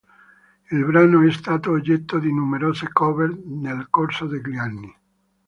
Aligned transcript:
Il 0.71 0.83
brano 0.83 1.21
è 1.23 1.31
stato 1.31 1.69
oggetto 1.69 2.17
di 2.17 2.33
numerose 2.33 2.89
cover 2.91 3.29
nel 3.45 3.85
corso 3.91 4.25
degli 4.25 4.57
anni. 4.57 4.97